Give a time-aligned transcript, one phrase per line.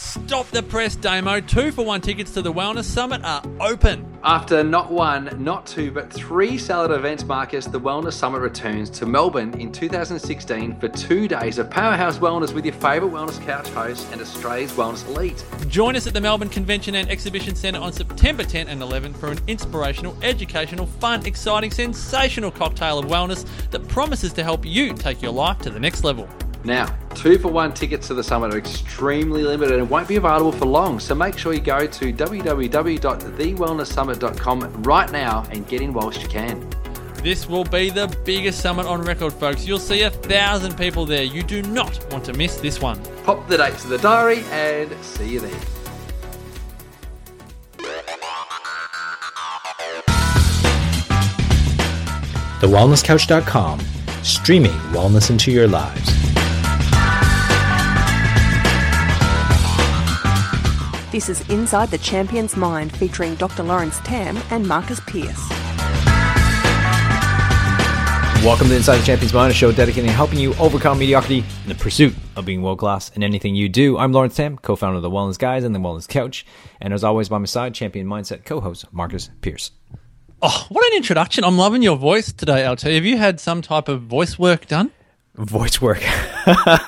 [0.00, 1.40] Stop the press, Damo.
[1.40, 4.10] Two for one tickets to the Wellness Summit are open.
[4.24, 9.04] After not one, not two, but three salad events, Marcus, the Wellness Summit returns to
[9.04, 14.10] Melbourne in 2016 for two days of powerhouse wellness with your favourite wellness couch host
[14.10, 15.44] and Australia's wellness elite.
[15.68, 19.30] Join us at the Melbourne Convention and Exhibition Centre on September 10 and 11 for
[19.30, 25.20] an inspirational, educational, fun, exciting, sensational cocktail of wellness that promises to help you take
[25.20, 26.26] your life to the next level.
[26.64, 30.52] Now, two for one tickets to the summit are extremely limited and won't be available
[30.52, 36.20] for long, so make sure you go to www.thewellnesssummit.com right now and get in whilst
[36.22, 36.68] you can.
[37.22, 39.66] This will be the biggest summit on record, folks.
[39.66, 41.22] You'll see a thousand people there.
[41.22, 42.98] You do not want to miss this one.
[43.24, 45.60] Pop the dates to the diary and see you there.
[52.60, 53.80] TheWellnessCouch.com,
[54.22, 56.10] streaming wellness into your lives.
[61.12, 63.64] This is Inside the Champion's Mind featuring Dr.
[63.64, 65.50] Lawrence Tam and Marcus Pierce.
[68.44, 71.68] Welcome to Inside the Champion's Mind, a show dedicated to helping you overcome mediocrity in
[71.68, 73.98] the pursuit of being world class in anything you do.
[73.98, 76.46] I'm Lawrence Tam, co founder of The Wellness Guys and The Wellness Couch.
[76.80, 79.72] And as always, by my side, Champion Mindset co host Marcus Pierce.
[80.40, 81.42] Oh, what an introduction.
[81.42, 82.82] I'm loving your voice today, LT.
[82.82, 84.92] Have you had some type of voice work done?
[85.36, 86.02] Voice work.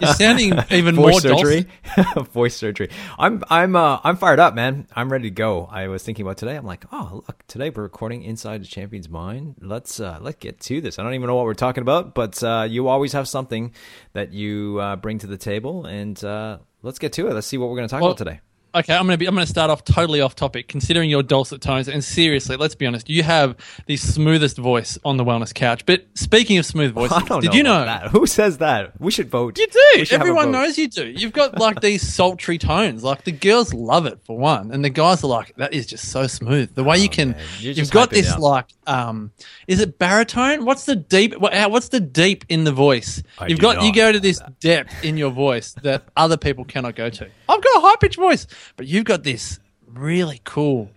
[0.00, 1.66] You're sounding even voice more surgery.
[2.32, 2.90] voice surgery.
[3.16, 4.88] I'm I'm uh, I'm fired up, man.
[4.94, 5.68] I'm ready to go.
[5.70, 6.56] I was thinking about today.
[6.56, 9.54] I'm like, oh look, today we're recording inside the champion's mind.
[9.60, 10.98] Let's uh, let's get to this.
[10.98, 13.74] I don't even know what we're talking about, but uh, you always have something
[14.12, 17.34] that you uh, bring to the table, and uh, let's get to it.
[17.34, 18.40] Let's see what we're going to talk Well, about today.
[18.74, 19.26] Okay, I'm gonna be.
[19.26, 20.66] I'm gonna start off totally off topic.
[20.66, 23.54] Considering your dulcet tones, and seriously, let's be honest, you have
[23.86, 25.84] the smoothest voice on the wellness couch.
[25.84, 28.06] But speaking of smooth voices, did know you know that.
[28.12, 28.98] Who says that?
[28.98, 29.58] We should vote.
[29.58, 29.98] You do.
[29.98, 31.06] have Everyone knows you do.
[31.06, 33.04] You've got like these sultry tones.
[33.04, 36.08] Like the girls love it for one, and the guys are like, "That is just
[36.10, 37.42] so smooth." The way you can, Oh.
[37.60, 39.32] You're you've got this like, um,
[39.68, 40.64] is it baritone?
[40.64, 41.36] What's the deep?
[41.36, 43.22] what- What's the deep in the voice?
[43.38, 46.96] I you've got you go to this depth in your voice that other people cannot
[46.96, 47.28] go to.
[47.48, 48.46] I've got a high pitched voice,
[48.76, 50.90] but you've got this really cool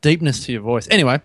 [0.00, 0.88] deepness to your voice.
[0.90, 1.20] Anyway,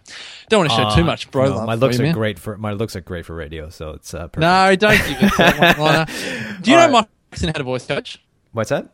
[0.50, 1.50] don't want to show Uh, too much, bro.
[1.50, 2.14] no, love my looks are man.
[2.14, 4.42] great for my looks are great for radio, so it's uh, perfect.
[4.42, 6.06] No, don't give it one.
[6.62, 7.08] Do you All know right.
[7.32, 8.22] Jackson had a voice coach?
[8.52, 8.90] What's that?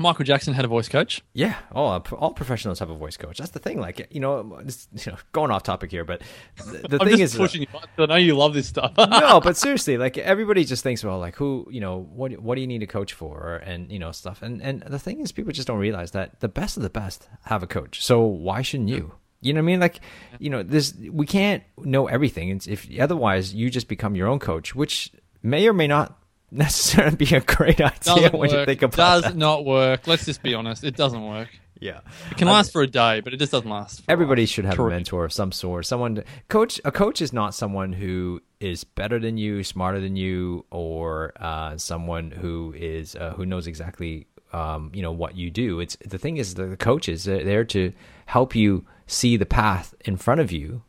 [0.00, 1.22] Michael Jackson had a voice coach.
[1.34, 3.36] Yeah, all uh, all professionals have a voice coach.
[3.38, 3.80] That's the thing.
[3.80, 6.22] Like you know, this, you know, going off topic here, but
[6.56, 7.68] the, the I'm thing just is, pushing you.
[7.98, 8.94] I know you love this stuff.
[8.98, 12.62] no, but seriously, like everybody just thinks, well, like who, you know, what what do
[12.62, 14.40] you need a coach for, and you know, stuff.
[14.40, 17.28] And and the thing is, people just don't realize that the best of the best
[17.44, 18.02] have a coach.
[18.02, 19.12] So why shouldn't you?
[19.42, 19.80] You know what I mean?
[19.80, 20.00] Like,
[20.38, 22.48] you know, this we can't know everything.
[22.48, 25.12] It's if otherwise you just become your own coach, which
[25.42, 26.19] may or may not
[26.50, 28.58] necessarily be a great idea doesn't when work.
[28.60, 29.36] you think about Does that.
[29.36, 30.06] not work.
[30.06, 30.84] Let's just be honest.
[30.84, 31.48] It doesn't work.
[31.80, 32.00] Yeah,
[32.30, 34.02] It can last for a day, but it just doesn't last.
[34.06, 35.86] Everybody should have a mentor of some sort.
[35.86, 36.78] Someone to, coach.
[36.84, 41.78] A coach is not someone who is better than you, smarter than you, or uh,
[41.78, 45.80] someone who is uh, who knows exactly um, you know what you do.
[45.80, 47.94] It's the thing is the coaches they're there to
[48.26, 50.82] help you see the path in front of you.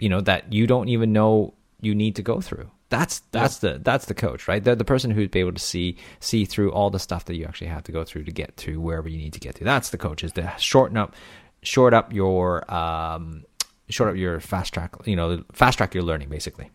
[0.00, 2.68] You know that you don't even know you need to go through.
[2.90, 4.62] That's that's the that's the coach, right?
[4.62, 7.44] They're the person who'd be able to see see through all the stuff that you
[7.44, 9.64] actually have to go through to get to wherever you need to get to.
[9.64, 11.14] That's the coach is to shorten up
[11.62, 13.44] short up your um
[13.88, 16.70] short up your fast track, you know, fast track your learning basically.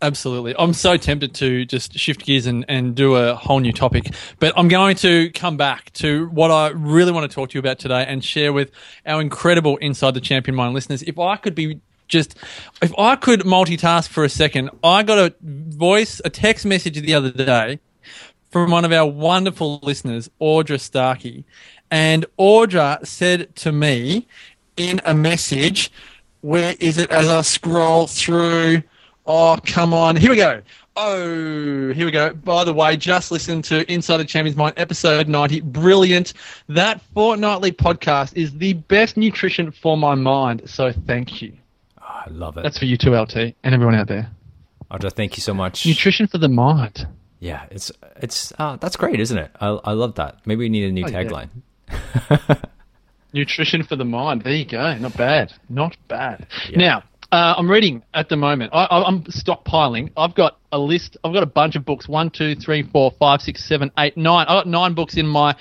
[0.00, 0.54] Absolutely.
[0.56, 4.52] I'm so tempted to just shift gears and, and do a whole new topic, but
[4.56, 7.80] I'm going to come back to what I really want to talk to you about
[7.80, 8.70] today and share with
[9.04, 11.02] our incredible Inside the Champion Mind listeners.
[11.02, 12.36] If I could be just,
[12.82, 17.14] if I could multitask for a second, I got a voice, a text message the
[17.14, 17.78] other day
[18.50, 21.44] from one of our wonderful listeners, Audra Starkey.
[21.90, 24.26] And Audra said to me
[24.76, 25.92] in a message,
[26.40, 28.82] where is it as I scroll through?
[29.26, 30.16] Oh, come on.
[30.16, 30.62] Here we go.
[30.96, 32.32] Oh, here we go.
[32.32, 35.60] By the way, just listen to Inside the Champions Mind, episode 90.
[35.60, 36.32] Brilliant.
[36.68, 40.62] That fortnightly podcast is the best nutrition for my mind.
[40.64, 41.57] So thank you.
[42.28, 42.62] I love it.
[42.62, 44.30] That's for you too, LT, and everyone out there.
[44.90, 45.86] Audra, thank you so much.
[45.86, 47.06] Nutrition for the mind.
[47.40, 49.50] yeah, it's it's uh, that's great, isn't it?
[49.60, 50.40] I I love that.
[50.46, 51.24] Maybe we need a new Oh, yeah.
[51.24, 51.48] tagline.
[53.32, 54.42] Nutrition for the mind.
[54.42, 54.96] There you go.
[54.98, 55.52] Not bad.
[55.68, 56.46] Not bad.
[56.74, 58.72] Now, uh, I'm reading at the moment.
[58.72, 60.10] I, I, I'm stockpiling.
[60.16, 61.18] I've got a list.
[61.22, 62.08] I've got a bunch of books.
[62.08, 64.46] One, two, three, four, five, six, seven, eight, nine.
[64.48, 65.54] I've got nine books in my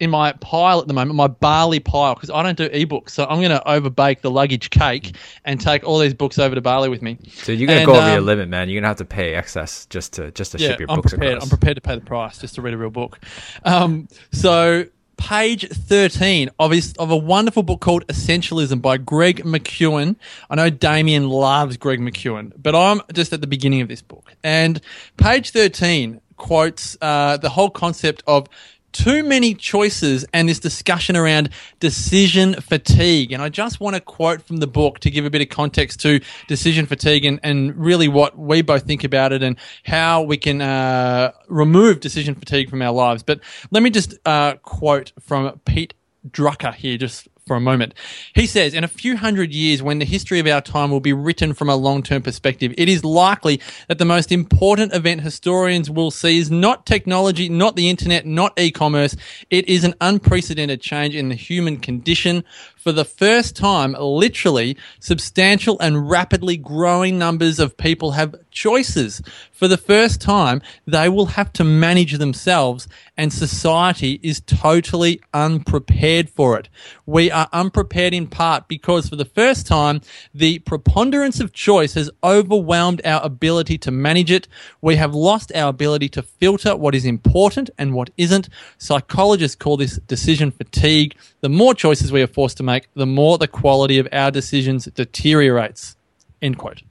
[0.00, 1.16] in my pile at the moment.
[1.16, 3.10] My Bali pile because I don't do ebooks.
[3.10, 6.62] So I'm going to overbake the luggage cake and take all these books over to
[6.62, 7.18] Bali with me.
[7.28, 8.70] So you're gonna go over your um, limit, man.
[8.70, 11.12] You're gonna have to pay excess just to just to yeah, ship your I'm books
[11.12, 11.34] prepared.
[11.34, 11.44] across.
[11.44, 13.18] I'm prepared to pay the price just to read a real book.
[13.64, 20.16] Um, so page 13 of, his, of a wonderful book called Essentialism by Greg McKeown.
[20.50, 24.32] I know Damien loves Greg McKeown, but I'm just at the beginning of this book.
[24.42, 24.80] And
[25.16, 28.48] page 13 quotes uh, the whole concept of
[28.94, 31.50] too many choices and this discussion around
[31.80, 33.32] decision fatigue.
[33.32, 36.00] And I just want to quote from the book to give a bit of context
[36.00, 40.38] to decision fatigue and, and really what we both think about it and how we
[40.38, 43.22] can uh, remove decision fatigue from our lives.
[43.22, 45.92] But let me just uh, quote from Pete
[46.30, 47.92] Drucker here, just for a moment.
[48.34, 51.12] He says, in a few hundred years, when the history of our time will be
[51.12, 56.10] written from a long-term perspective, it is likely that the most important event historians will
[56.10, 59.14] see is not technology, not the internet, not e-commerce.
[59.50, 62.44] It is an unprecedented change in the human condition.
[62.84, 69.22] For the first time, literally, substantial and rapidly growing numbers of people have choices.
[69.52, 72.86] For the first time, they will have to manage themselves
[73.16, 76.68] and society is totally unprepared for it.
[77.06, 80.00] We are unprepared in part because for the first time,
[80.34, 84.48] the preponderance of choice has overwhelmed our ability to manage it.
[84.80, 88.48] We have lost our ability to filter what is important and what isn't.
[88.78, 91.16] Psychologists call this decision fatigue.
[91.40, 94.86] The more choices we are forced to make, the more the quality of our decisions
[94.86, 95.96] deteriorates.
[96.42, 96.82] End quote.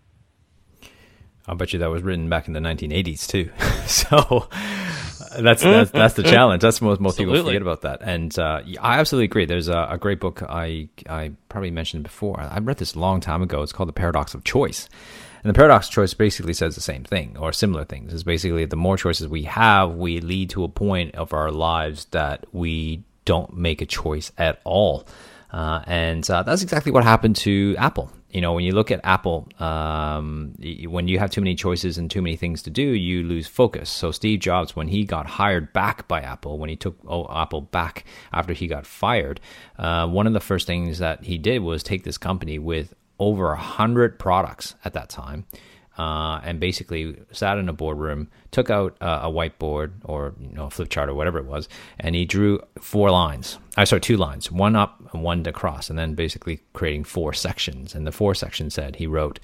[1.46, 3.50] I'll bet you that was written back in the 1980s too.
[3.86, 4.48] so
[5.40, 6.62] that's that's that's the challenge.
[6.62, 8.02] That's most most people forget about that.
[8.02, 9.46] And uh, I absolutely agree.
[9.46, 12.40] There's a, a, great book I I probably mentioned before.
[12.40, 13.62] I read this a long time ago.
[13.62, 14.90] It's called The Paradox of Choice.
[15.44, 18.14] And the paradox of choice basically says the same thing or similar things.
[18.14, 22.06] Is basically the more choices we have, we lead to a point of our lives
[22.12, 25.06] that we don't make a choice at all.
[25.54, 28.12] Uh, and uh, that's exactly what happened to Apple.
[28.32, 30.56] You know, when you look at Apple, um,
[30.88, 33.92] when you have too many choices and too many things to do, you lose focus.
[33.92, 37.62] So Steve Jobs, when he got hired back by Apple, when he took oh, Apple
[37.62, 39.40] back after he got fired,
[39.78, 43.52] uh, one of the first things that he did was take this company with over
[43.52, 45.46] a hundred products at that time
[45.98, 50.66] uh, and basically sat in a boardroom, took out uh, a whiteboard or you know
[50.66, 51.70] a flip chart or whatever it was,
[52.00, 53.60] and he drew four lines.
[53.78, 57.94] I saw two lines, one up and one across, and then basically creating four sections.
[57.94, 59.40] And the four sections said he wrote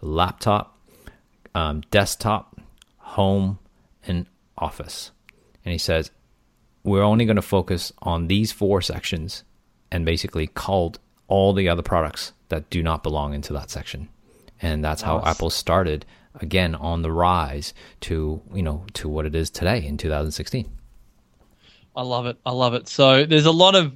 [0.00, 0.78] laptop,
[1.54, 2.60] um, desktop,
[2.98, 3.58] home,
[4.06, 4.26] and
[4.58, 5.10] office.
[5.64, 6.10] And he says
[6.82, 9.42] we're only going to focus on these four sections,
[9.90, 10.98] and basically called
[11.28, 14.10] all the other products that do not belong into that section
[14.64, 16.06] and that's how Apple started
[16.40, 20.70] again on the rise to you know to what it is today in 2016.
[21.96, 22.36] I love it.
[22.44, 22.88] I love it.
[22.88, 23.92] So there's a lot of,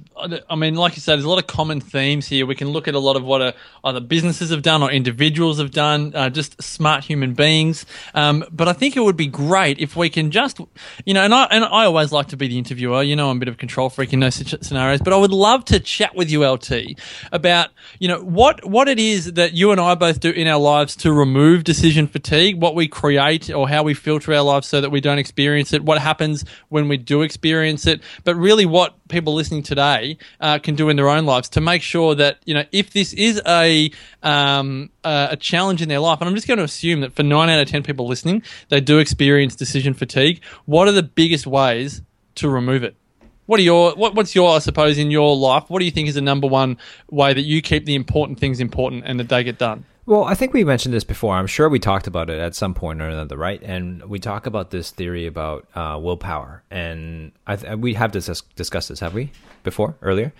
[0.49, 2.45] I mean, like you said, there's a lot of common themes here.
[2.45, 3.53] We can look at a lot of what a,
[3.83, 7.85] either businesses have done or individuals have done, uh, just smart human beings.
[8.13, 10.61] Um, but I think it would be great if we can just,
[11.05, 13.03] you know, and I, and I always like to be the interviewer.
[13.03, 15.33] You know, I'm a bit of a control freak in those scenarios, but I would
[15.33, 16.97] love to chat with you, LT,
[17.33, 20.59] about, you know, what, what it is that you and I both do in our
[20.59, 24.79] lives to remove decision fatigue, what we create or how we filter our lives so
[24.79, 28.65] that we don't experience it, what happens when we do experience it it, but really
[28.65, 32.39] what people listening today uh, can do in their own lives to make sure that
[32.45, 33.91] you know if this is a
[34.23, 37.49] um, a challenge in their life, and I'm just going to assume that for nine
[37.49, 40.41] out of ten people listening, they do experience decision fatigue.
[40.65, 42.01] What are the biggest ways
[42.35, 42.95] to remove it?
[43.45, 45.69] What are your what, what's your I suppose in your life?
[45.69, 46.77] What do you think is the number one
[47.09, 49.85] way that you keep the important things important and that they get done?
[50.09, 51.35] Well, I think we mentioned this before.
[51.35, 53.61] I'm sure we talked about it at some point or another, right?
[53.61, 58.89] And we talk about this theory about uh, willpower, and th- we have dis- discussed
[58.89, 60.33] this, have we, before earlier?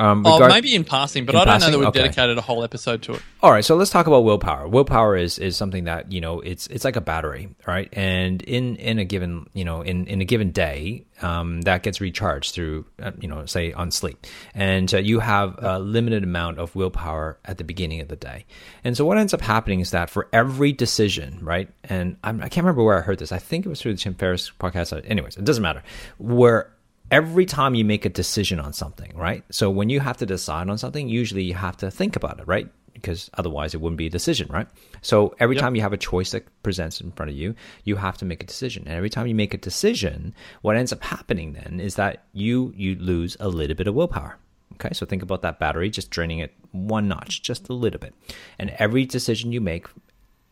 [0.00, 1.66] Um, oh, maybe in passing, but in I don't passing?
[1.66, 1.98] know that we've okay.
[2.00, 3.22] dedicated a whole episode to it.
[3.42, 4.66] All right, so let's talk about willpower.
[4.66, 7.88] Willpower is is something that you know it's it's like a battery, right?
[7.92, 12.00] And in in a given you know in in a given day, um, that gets
[12.00, 16.58] recharged through uh, you know say on sleep, and uh, you have a limited amount
[16.58, 18.46] of willpower at the beginning of the day.
[18.84, 21.68] And so what ends up happening is that for every decision, right?
[21.84, 23.32] And I'm, I can not remember where I heard this.
[23.32, 24.98] I think it was through the Tim Ferriss podcast.
[25.08, 25.82] Anyways, it doesn't matter.
[26.18, 26.72] Where
[27.12, 29.44] every time you make a decision on something, right?
[29.50, 32.48] So when you have to decide on something, usually you have to think about it,
[32.48, 32.68] right?
[32.94, 34.66] Because otherwise it wouldn't be a decision, right?
[35.02, 35.62] So every yep.
[35.62, 37.54] time you have a choice that presents in front of you,
[37.84, 38.84] you have to make a decision.
[38.86, 42.72] And every time you make a decision, what ends up happening then is that you
[42.76, 44.38] you lose a little bit of willpower.
[44.74, 48.14] Okay, so think about that battery just draining it one notch, just a little bit.
[48.58, 49.86] And every decision you make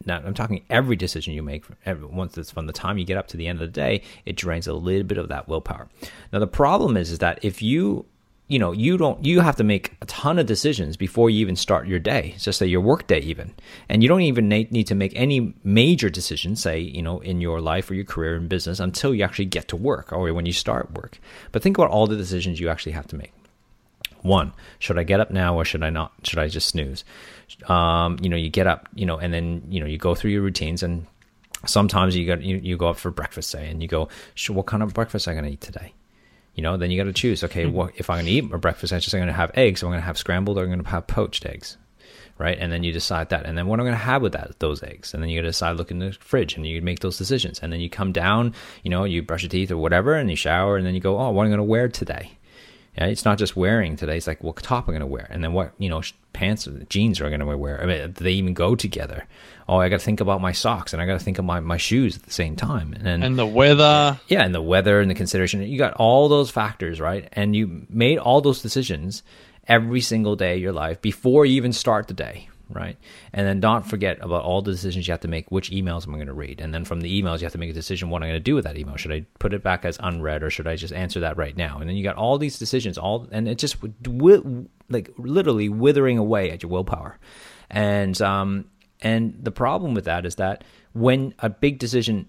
[0.06, 3.18] now I'm talking every decision you make every, once it's from the time you get
[3.18, 5.88] up to the end of the day, it drains a little bit of that willpower.
[6.32, 8.06] Now the problem is is that if you
[8.48, 11.54] you know you don't you have to make a ton of decisions before you even
[11.54, 13.54] start your day just say your work day even.
[13.88, 17.60] And you don't even need to make any major decisions say you know in your
[17.60, 20.52] life or your career and business until you actually get to work or when you
[20.52, 21.20] start work.
[21.52, 23.32] But think about all the decisions you actually have to make
[24.22, 27.04] one should i get up now or should i not should i just snooze
[27.68, 30.30] um, you know you get up you know and then you know you go through
[30.30, 31.06] your routines and
[31.66, 34.08] sometimes you got you, you go up for breakfast say and you go
[34.48, 35.92] what kind of breakfast am i going to eat today
[36.54, 37.44] you know, then you got to choose.
[37.44, 37.74] Okay, mm-hmm.
[37.74, 38.92] what if I'm going to eat my breakfast?
[38.92, 39.82] I'm just going to have eggs.
[39.82, 41.76] I'm going to have scrambled, or I'm going to have poached eggs,
[42.38, 42.58] right?
[42.58, 43.46] And then you decide that.
[43.46, 45.14] And then what I'm I going to have with that those eggs?
[45.14, 45.76] And then you got to decide.
[45.76, 47.60] Look in the fridge, and you make those decisions.
[47.60, 48.54] And then you come down.
[48.82, 51.18] You know, you brush your teeth or whatever, and you shower, and then you go,
[51.18, 52.32] oh, what am I going to wear today?
[52.96, 54.16] Yeah, it's not just wearing today.
[54.16, 56.72] It's like what top I'm going to wear, and then what you know, pants, or
[56.84, 57.80] jeans are I going to wear.
[57.80, 59.26] I mean, do they even go together?
[59.68, 61.60] Oh, I got to think about my socks, and I got to think of my,
[61.60, 64.18] my shoes at the same time, and and the weather.
[64.28, 65.62] Yeah, and the weather and the consideration.
[65.62, 67.28] You got all those factors, right?
[67.32, 69.22] And you made all those decisions
[69.68, 72.96] every single day of your life before you even start the day, right?
[73.32, 75.50] And then don't forget about all the decisions you have to make.
[75.50, 76.60] Which emails am I going to read?
[76.60, 78.40] And then from the emails, you have to make a decision what I'm going to
[78.40, 78.96] do with that email.
[78.96, 81.78] Should I put it back as unread, or should I just answer that right now?
[81.78, 83.76] And then you got all these decisions, all and it just
[84.88, 87.18] like literally withering away at your willpower.
[87.70, 88.66] And um,
[89.00, 92.26] and the problem with that is that when a big decision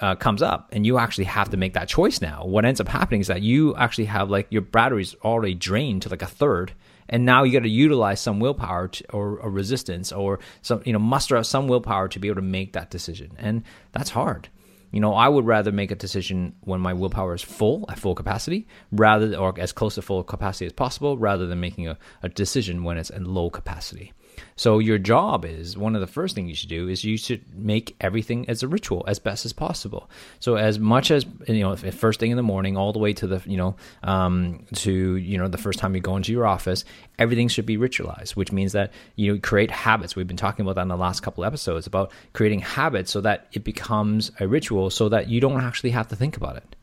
[0.00, 2.88] uh, comes up and you actually have to make that choice now, what ends up
[2.88, 6.72] happening is that you actually have like your batteries already drained to like a third
[7.08, 10.92] and now you got to utilize some willpower to, or, or resistance or some you
[10.92, 13.32] know muster up some willpower to be able to make that decision.
[13.38, 13.62] And
[13.92, 14.48] that's hard.
[14.90, 18.14] You know i would rather make a decision when my willpower is full at full
[18.14, 22.30] capacity rather or as close to full capacity as possible rather than making a, a
[22.30, 24.14] decision when it's in low capacity
[24.56, 27.42] so your job is one of the first things you should do is you should
[27.56, 30.10] make everything as a ritual as best as possible.
[30.40, 33.26] So as much as you know, first thing in the morning, all the way to
[33.26, 36.84] the you know um, to you know the first time you go into your office,
[37.18, 40.16] everything should be ritualized, which means that you create habits.
[40.16, 43.48] We've been talking about that in the last couple episodes about creating habits so that
[43.52, 46.76] it becomes a ritual, so that you don't actually have to think about it.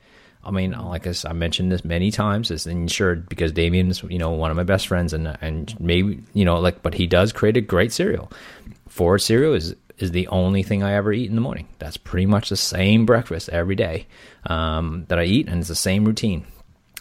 [0.45, 4.31] I mean, like I, I mentioned this many times, it's insured because Damien's, you know,
[4.31, 7.57] one of my best friends, and and maybe you know, like, but he does create
[7.57, 8.31] a great cereal.
[8.87, 11.67] Forage cereal is is the only thing I ever eat in the morning.
[11.79, 14.07] That's pretty much the same breakfast every day
[14.45, 16.45] um, that I eat, and it's the same routine.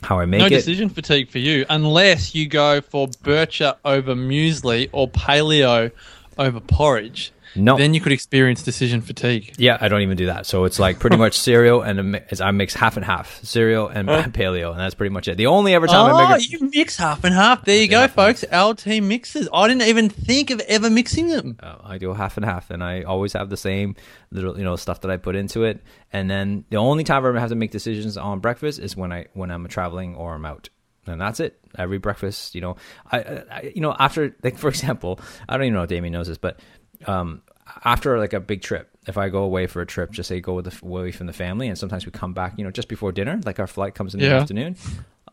[0.02, 0.50] How I make no it.
[0.50, 5.90] No decision fatigue for you, unless you go for Bircher over muesli or paleo
[6.38, 7.32] over porridge.
[7.56, 7.76] No.
[7.76, 9.54] Then you could experience decision fatigue.
[9.58, 10.46] Yeah, I don't even do that.
[10.46, 14.70] So it's like pretty much cereal and I mix half and half cereal and paleo,
[14.70, 15.36] and that's pretty much it.
[15.36, 17.64] The only ever time oh, I make a, you mix half and half.
[17.64, 18.44] There you go, folks.
[18.52, 19.48] LT mixes.
[19.52, 21.58] I didn't even think of ever mixing them.
[21.62, 23.96] Uh, I do half and half, and I always have the same
[24.30, 25.82] little you know stuff that I put into it.
[26.12, 29.12] And then the only time I ever have to make decisions on breakfast is when
[29.12, 30.68] I when I'm traveling or I'm out
[31.06, 31.58] and that's it.
[31.76, 32.76] Every breakfast, you know,
[33.10, 36.28] I, I, you know, after like for example, I don't even know if Damien knows
[36.28, 36.60] this, but
[37.08, 37.42] um,
[37.84, 40.54] after like a big trip, if I go away for a trip, just say go
[40.54, 43.12] with the, away from the family, and sometimes we come back, you know, just before
[43.12, 44.30] dinner, like our flight comes in yeah.
[44.30, 44.76] the afternoon.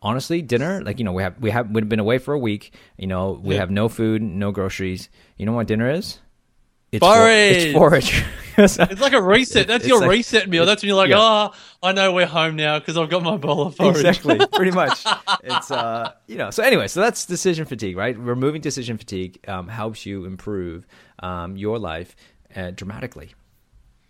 [0.02, 2.74] Honestly, dinner, like you know, we have we have we've been away for a week.
[2.98, 3.62] You know, we yeah.
[3.62, 5.10] have no food, no groceries.
[5.38, 6.20] You know what dinner is?
[6.92, 7.74] It's forage.
[7.74, 8.26] For, it's forage.
[8.58, 9.68] it's like a reset.
[9.68, 10.66] That's your like, reset meal.
[10.66, 11.20] That's when you're like, yeah.
[11.20, 13.98] oh, I know we're home now because I've got my bowl of forage.
[13.98, 15.06] Exactly, pretty much.
[15.44, 16.52] It's uh, you know.
[16.52, 18.18] So anyway, so that's decision fatigue, right?
[18.18, 20.86] Removing decision fatigue um, helps you improve
[21.20, 22.16] um, your life
[22.56, 23.34] uh, dramatically.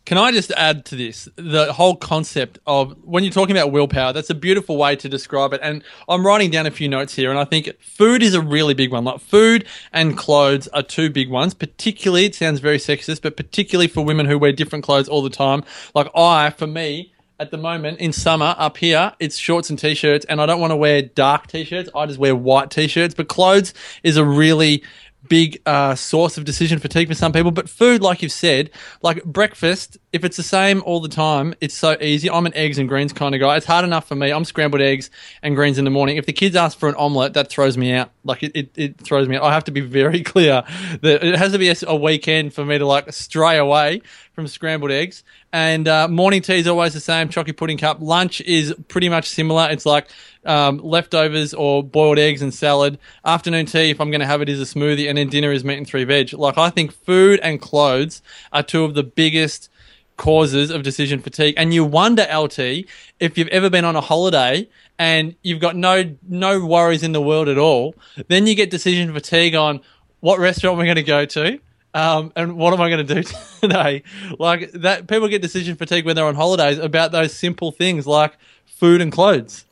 [0.05, 4.13] Can I just add to this the whole concept of when you're talking about willpower?
[4.13, 5.61] That's a beautiful way to describe it.
[5.63, 8.73] And I'm writing down a few notes here, and I think food is a really
[8.73, 9.03] big one.
[9.03, 11.53] Like food and clothes are two big ones.
[11.53, 15.29] Particularly, it sounds very sexist, but particularly for women who wear different clothes all the
[15.29, 15.63] time.
[15.93, 20.25] Like I, for me, at the moment in summer up here, it's shorts and t-shirts,
[20.25, 21.89] and I don't want to wear dark t-shirts.
[21.95, 23.13] I just wear white t-shirts.
[23.13, 24.83] But clothes is a really
[25.27, 27.51] big uh, source of decision fatigue for some people.
[27.51, 28.69] But food, like you've said,
[29.01, 32.29] like breakfast, if it's the same all the time, it's so easy.
[32.29, 33.57] I'm an eggs and greens kind of guy.
[33.57, 34.31] It's hard enough for me.
[34.31, 35.09] I'm scrambled eggs
[35.41, 36.17] and greens in the morning.
[36.17, 38.11] If the kids ask for an omelette, that throws me out.
[38.23, 39.43] Like it, it, it throws me out.
[39.43, 40.63] I have to be very clear
[41.01, 44.01] that it has to be a, a weekend for me to like stray away
[44.33, 45.23] from scrambled eggs.
[45.53, 47.97] And uh, morning tea is always the same, chocolate pudding cup.
[48.01, 49.69] Lunch is pretty much similar.
[49.69, 50.07] It's like
[50.45, 52.97] um, leftovers or boiled eggs and salad.
[53.25, 55.63] Afternoon tea, if I'm going to have it, is a smoothie, and then dinner is
[55.63, 56.33] meat and three veg.
[56.33, 58.21] Like I think food and clothes
[58.51, 59.69] are two of the biggest
[60.17, 61.55] causes of decision fatigue.
[61.57, 62.85] And you wonder, LT,
[63.19, 64.69] if you've ever been on a holiday
[64.99, 67.95] and you've got no no worries in the world at all,
[68.27, 69.81] then you get decision fatigue on
[70.19, 71.59] what restaurant we're going to go to.
[71.93, 73.23] Um, and what am I going to do
[73.61, 74.03] today?
[74.37, 78.37] Like that, people get decision fatigue when they're on holidays about those simple things like
[78.65, 79.65] food and clothes.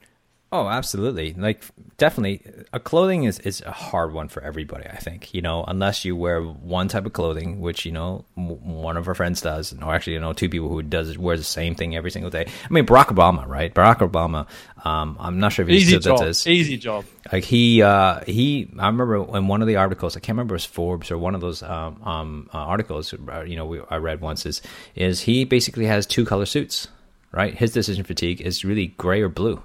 [0.52, 1.36] Oh, absolutely.
[1.36, 1.64] Like
[1.98, 2.42] definitely
[2.74, 5.32] a clothing is, is a hard one for everybody, I think.
[5.32, 9.14] You know, unless you wear one type of clothing, which, you know, one of our
[9.14, 12.10] friends does, or actually, you know, two people who does wears the same thing every
[12.10, 12.48] single day.
[12.48, 13.72] I mean, Barack Obama, right?
[13.72, 14.48] Barack Obama,
[14.84, 16.26] um, I'm not sure if he Easy still job.
[16.26, 16.48] does this.
[16.48, 17.06] Easy job.
[17.32, 20.62] Like he, uh, he, I remember in one of the articles, I can't remember if
[20.62, 23.82] it was Forbes or one of those um, um, uh, articles, uh, you know, we,
[23.92, 24.64] I read once is,
[24.96, 26.88] is he basically has two color suits,
[27.32, 27.54] right?
[27.54, 29.62] His decision fatigue is really gray or blue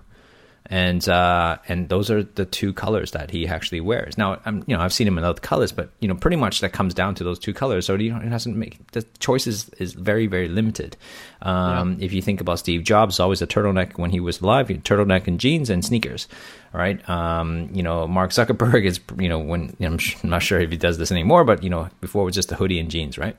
[0.70, 4.16] and uh, and those are the two colors that he actually wears.
[4.16, 6.60] Now, I'm you know I've seen him in other colors, but you know pretty much
[6.60, 7.86] that comes down to those two colors.
[7.86, 10.96] So you know, it doesn't make the choice is, is very very limited.
[11.42, 14.74] Um, If you think about Steve Jobs, always a turtleneck when he was alive, he
[14.74, 16.28] had turtleneck and jeans and sneakers.
[16.72, 20.60] Right, um, you know Mark Zuckerberg is you know when you know, I'm, not sure
[20.60, 22.90] if he does this anymore, but you know before it was just a hoodie and
[22.90, 23.36] jeans, right?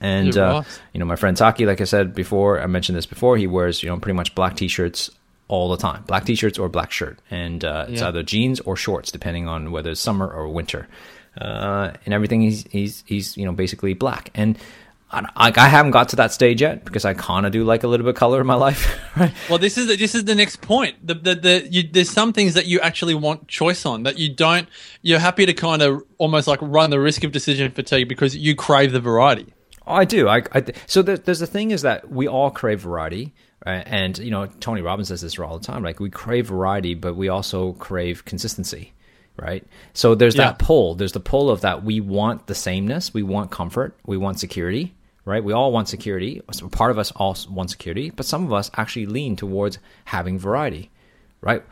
[0.00, 3.36] And uh, you know, my friend Taki, like I said before, I mentioned this before.
[3.36, 5.10] He wears you know pretty much black t-shirts
[5.48, 8.08] all the time, black t-shirts or black shirt, and uh, it's Yeah.
[8.08, 10.88] either jeans or shorts, depending on whether it's summer or winter.
[11.40, 14.30] Uh, and everything he's he's he's you know basically black.
[14.34, 14.58] And
[15.14, 17.86] I, I haven't got to that stage yet because I kind of do like a
[17.86, 19.32] little bit of color in my life, right?
[19.50, 21.06] Well, this is the, this is the next point.
[21.06, 24.34] The, the, the, you, there's some things that you actually want choice on that you
[24.34, 24.68] don't.
[25.02, 28.54] You're happy to kind of almost like run the risk of decision fatigue because you
[28.56, 29.52] crave the variety.
[29.86, 30.28] I do.
[30.28, 33.34] I, I so there, there's the thing is that we all crave variety?
[33.70, 35.82] And you know Tony Robbins says this all the time.
[35.82, 38.92] Like we crave variety, but we also crave consistency,
[39.36, 39.64] right?
[39.94, 40.46] So there's Yeah.
[40.48, 40.94] that pull.
[40.94, 44.94] There's the pull of that we want the sameness, we want comfort, we want security,
[45.24, 45.42] right?
[45.42, 46.42] We all want security.
[46.52, 50.38] So part of us all want security, but some of us actually lean towards having
[50.38, 50.90] variety,
[51.40, 51.62] right?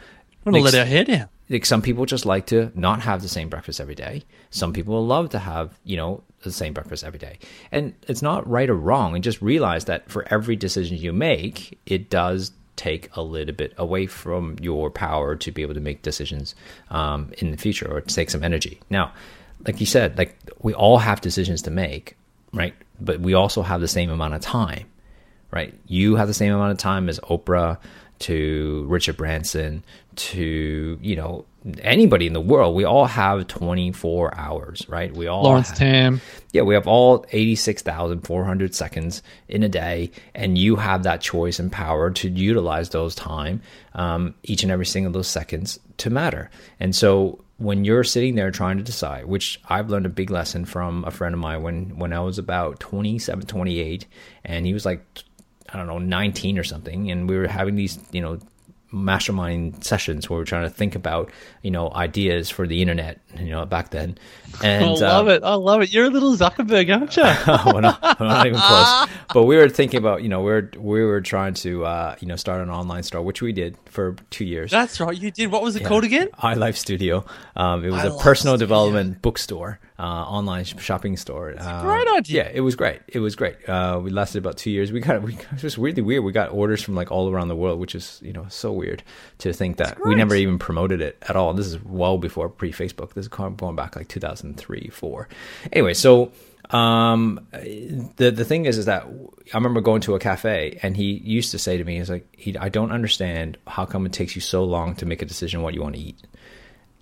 [0.46, 1.28] I'm gonna let our hair down.
[1.50, 4.22] Like some people just like to not have the same breakfast every day.
[4.50, 7.40] Some people love to have, you know, the same breakfast every day.
[7.72, 9.14] And it's not right or wrong.
[9.14, 13.74] And just realize that for every decision you make, it does take a little bit
[13.76, 16.54] away from your power to be able to make decisions
[16.88, 18.80] um, in the future or take some energy.
[18.88, 19.12] Now,
[19.66, 22.16] like you said, like we all have decisions to make,
[22.54, 22.74] right?
[23.00, 24.86] But we also have the same amount of time
[25.50, 25.74] right?
[25.86, 27.78] You have the same amount of time as Oprah
[28.20, 29.82] to Richard Branson
[30.16, 31.44] to, you know,
[31.82, 32.74] anybody in the world.
[32.74, 35.14] We all have 24 hours, right?
[35.14, 36.20] We all Lawrence have, Tam.
[36.52, 41.70] yeah, we have all 86,400 seconds in a day, and you have that choice and
[41.70, 43.62] power to utilize those time,
[43.94, 46.50] um, each and every single of those seconds to matter.
[46.78, 50.64] And so when you're sitting there trying to decide, which I've learned a big lesson
[50.64, 54.06] from a friend of mine when, when I was about 27, 28,
[54.44, 55.04] and he was like,
[55.72, 58.38] I don't know, 19 or something, and we were having these, you know,
[58.92, 61.30] mastermind sessions where we're trying to think about,
[61.62, 64.18] you know, ideas for the internet, you know, back then.
[64.62, 65.42] And I love uh, it.
[65.44, 65.92] I love it.
[65.92, 67.22] You're a little Zuckerberg, aren't you?
[67.72, 69.08] we're, not, we're not even close.
[69.32, 72.26] But we were thinking about, you know, we are we were trying to, uh, you
[72.26, 74.70] know, start an online store, which we did for two years.
[74.70, 75.16] That's right.
[75.16, 75.50] You did.
[75.50, 76.28] What was it called again?
[76.42, 77.24] iLife Studio.
[77.56, 78.56] Um, it was a personal Studio.
[78.56, 81.54] development bookstore, uh, online shopping store.
[81.58, 82.44] Uh, great idea.
[82.44, 83.00] Yeah, it was great.
[83.06, 83.68] It was great.
[83.68, 84.90] Uh, we lasted about two years.
[84.92, 86.24] We got we it was just really weird.
[86.24, 89.02] We got orders from like all around the world, which is you know so weird
[89.38, 91.52] to think that we never even promoted it at all.
[91.52, 93.12] This is well before pre Facebook.
[93.12, 95.28] This is going back like 2003, four.
[95.70, 96.32] Anyway, so
[96.70, 99.04] um the the thing is is that
[99.52, 102.32] i remember going to a cafe and he used to say to me he's like
[102.36, 105.62] he, i don't understand how come it takes you so long to make a decision
[105.62, 106.24] what you want to eat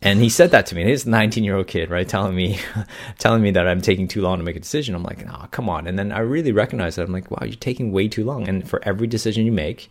[0.01, 0.85] and he said that to me.
[0.85, 2.59] He's a 19 year old kid right telling me
[3.19, 4.95] telling me that i'm taking too long to make a decision.
[4.95, 5.87] I'm like oh come on.
[5.87, 7.07] And then i really recognized that.
[7.07, 8.49] I'm like wow you're taking way too long.
[8.49, 9.91] And for every decision you make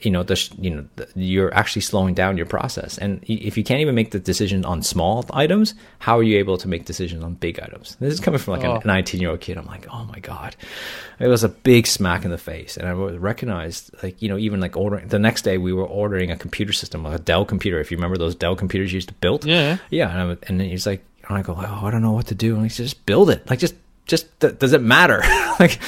[0.00, 2.98] you know the you know the, you're actually slowing down your process.
[2.98, 6.56] And if you can't even make the decision on small items how are you able
[6.58, 7.96] to make decisions on big items?
[7.98, 8.80] This is coming from like Oh.
[8.82, 9.58] a 19 year old kid.
[9.58, 10.54] I'm like oh my god.
[11.18, 12.76] It was a big smack in the face.
[12.76, 16.30] And i recognized like you know even like ordering the next day we were ordering
[16.30, 19.08] a computer system like a dell computer if you remember those dell computers you used
[19.08, 19.44] to build.
[19.44, 19.78] Yeah.
[19.90, 22.28] yeah and, I, and then he's like and i go oh, i don't know what
[22.28, 22.54] to do.
[22.54, 23.48] And he said just build it.
[23.50, 23.74] Like just
[24.08, 25.22] just th- does it matter?
[25.58, 25.80] Like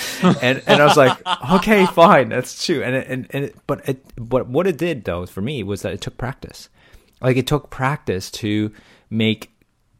[0.42, 1.16] and and i was like
[1.52, 2.82] okay fine that's true.
[2.82, 5.82] And it, and, and it, but it but what it did though for me was
[5.82, 6.68] that it took practice.
[7.20, 8.72] Like it took practice to
[9.10, 9.52] make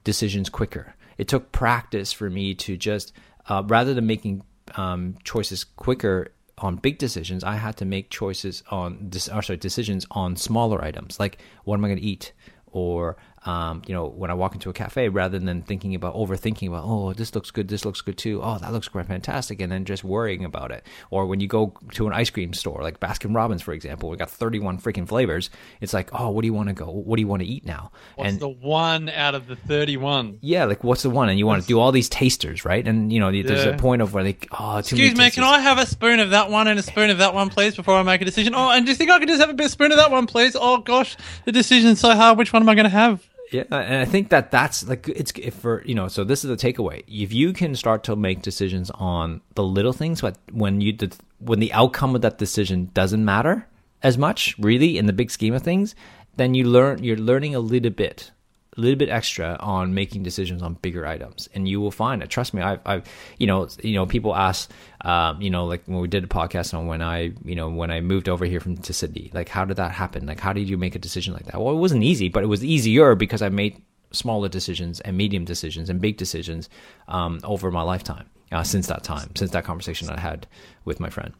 [0.03, 0.97] decisions quicker.
[1.19, 3.13] It took practice for me to just
[3.47, 4.43] uh, rather than making
[4.75, 9.57] um, choices quicker on big decisions i had to make choices on this or sorry
[9.57, 11.21] decisions on smaller items.
[11.21, 12.33] Like what am i going to eat?
[12.73, 16.69] Or um, you know, when I walk into a cafe, rather than thinking about overthinking
[16.69, 19.73] about, oh, this looks good, this looks good too, oh, that looks great, fantastic, and
[19.73, 20.85] then just worrying about it.
[21.11, 24.17] Or when you go to an ice cream store like Baskin Robbins, for example, we
[24.17, 25.49] got 31 freaking flavors.
[25.81, 26.91] It's like, oh, what do you want to go?
[26.91, 27.93] What do you want to eat now?
[28.17, 30.39] What's and the one out of the 31?
[30.43, 31.29] yeah, like what's the one?
[31.29, 32.87] And you want to do all these tasters, right?
[32.87, 35.45] And you know, there's a point of where like, oh, too Excuse me, can.
[35.45, 37.95] I have a spoon of that one and a spoon of that one, please, before
[37.95, 38.55] I make a decision?
[38.55, 40.11] Oh, and do you think I could just have a bit of spoon of that
[40.11, 40.57] one, please?
[40.59, 42.37] Oh, gosh, the decision's so hard.
[42.37, 43.27] Which one am I going to have?
[43.51, 46.07] Yeah, and I think that that's like it's for you know.
[46.07, 47.03] So this is the takeaway.
[47.09, 51.17] If you can start to make decisions on the little things, but when you did,
[51.41, 53.67] when the outcome of that decision doesn't matter
[54.03, 55.97] as much, really, in the big scheme of things,
[56.37, 57.03] then you learn.
[57.03, 58.31] You're learning a little bit,
[58.77, 62.31] a little bit extra on making decisions on bigger items, and you will find it.
[62.31, 66.01] Trust me, I've, I've you know, you know, people ask, um, you know, like when
[66.01, 68.77] we did a podcast on when I, you know, when I moved over here from
[68.77, 70.27] to Sydney, like how did that happen?
[70.27, 71.61] Like how did you make a decision like that?
[71.61, 75.45] Well, it wasn't easy, but it was easier because I made smaller decisions and medium
[75.45, 76.69] decisions and big decisions
[77.09, 80.47] um, over my lifetime uh, since that time, since that conversation I had
[80.85, 81.35] with my friend.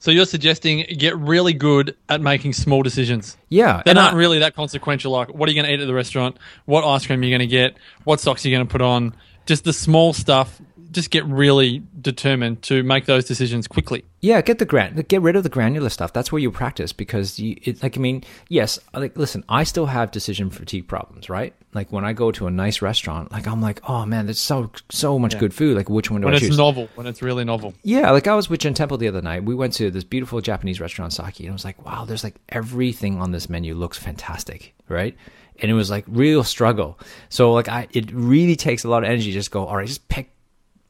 [0.00, 3.36] So you're suggesting get really good at making small decisions.
[3.48, 5.10] Yeah, They're not I- really that consequential.
[5.12, 6.38] Like, what are you going to eat at the restaurant?
[6.66, 7.76] What ice cream are you going to get?
[8.04, 9.14] What socks are you going to put on?
[9.46, 10.60] Just the small stuff.
[10.90, 14.04] Just get really determined to make those decisions quickly.
[14.20, 16.12] Yeah, get the gran, get rid of the granular stuff.
[16.14, 19.84] That's where you practice because you, it, like, I mean, yes, like, listen, I still
[19.86, 21.52] have decision fatigue problems, right?
[21.74, 24.70] Like when I go to a nice restaurant, like I'm like, oh man, there's so
[24.90, 25.76] so much good food.
[25.76, 26.56] Like, which one do When I it's choose?
[26.56, 27.74] novel, when it's really novel.
[27.82, 29.44] Yeah, like I was with Jen Temple the other night.
[29.44, 32.36] We went to this beautiful Japanese restaurant, Saki, and I was like, wow, there's like
[32.48, 35.14] everything on this menu looks fantastic, right?
[35.60, 36.98] And it was like real struggle.
[37.28, 39.86] So like I, it really takes a lot of energy to just go, all right,
[39.86, 40.30] just pick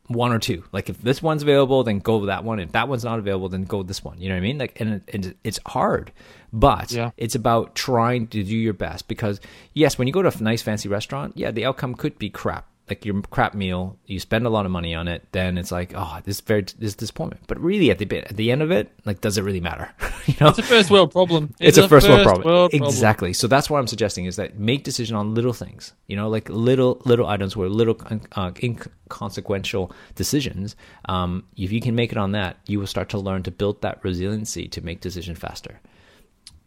[0.08, 0.64] one or two.
[0.72, 2.58] Like if this one's available, then go with that one.
[2.60, 4.20] If that one's not available, then go with this one.
[4.20, 4.58] You know what I mean?
[4.58, 6.12] Like, and and it's hard,
[6.52, 7.10] but Yeah.
[7.16, 9.40] it's about trying to do your best because
[9.74, 12.66] yes, when you go to a nice fancy restaurant, yeah, the outcome could be crap.
[12.88, 15.92] Like your crap meal, you spend a lot of money on it, then it's like,
[15.94, 17.42] oh, this is very this is disappointment.
[17.46, 19.90] But really, at the bit at the end of it, like, does it really matter?
[20.26, 21.54] you know, It's a first world problem.
[21.60, 22.46] it's, a first, world problem.
[22.46, 22.88] world problem.
[22.88, 23.32] exactly.
[23.32, 25.92] So that's what I'm suggesting is that make decision on little things.
[26.06, 28.00] You know, like little little items where little
[28.32, 30.76] uh, inconsequential decisions.
[31.08, 33.82] Um, if you can make it on that, you will start to learn to build
[33.82, 35.80] that resiliency to make decision faster.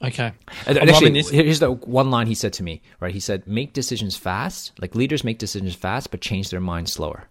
[0.04, 0.32] Okay.
[0.66, 2.82] And, and actually, here's the one line he said to me.
[3.00, 4.72] Right, he said, "Make decisions fast.
[4.82, 7.28] Like leaders make decisions fast, but change their mind slower,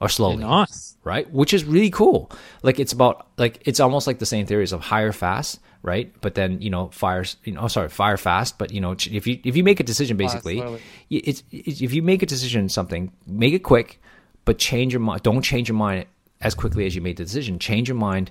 [0.00, 0.96] or slowly." Nice.
[1.04, 1.30] right?
[1.32, 2.30] Which is really cool.
[2.62, 6.12] Like it's about like it's almost like the same theories of hire fast, right?
[6.20, 8.58] But then you know fires, you know, oh, sorry, fire fast.
[8.58, 10.60] But you know, if you if you make a decision, basically,
[11.10, 14.00] it's, it's if you make a decision something, make it quick,
[14.44, 15.22] but change your mind.
[15.22, 16.06] Don't change your mind
[16.40, 17.58] as quickly as you made the decision.
[17.60, 18.30] Change your mind.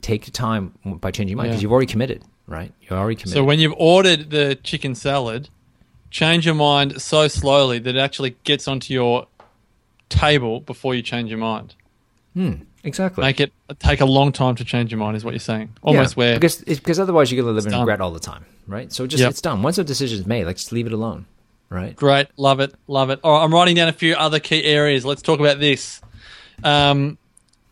[0.00, 1.66] Take your time by changing your mind because Yeah.
[1.66, 2.72] you've already committed, right?
[2.80, 3.34] You're already committed.
[3.34, 5.48] So when you've ordered the chicken salad,
[6.10, 9.26] change your mind so slowly that it actually gets onto your
[10.08, 11.74] table before you change your mind.
[12.82, 13.22] exactly.
[13.22, 15.70] Make it take a long time to change your mind, is what you're saying.
[15.82, 17.80] Almost yeah, where because it's, because otherwise you're gonna live in done.
[17.80, 18.92] regret all the time, right?
[18.92, 19.30] So just Yep.
[19.30, 19.62] it's done.
[19.62, 21.26] Once a decision is made, like just leave it alone,
[21.68, 21.94] right?
[21.94, 23.20] Great, love it, love it.
[23.22, 25.04] All right, I'm writing down a few other key areas.
[25.04, 26.00] Let's talk about this.
[26.64, 27.18] Um,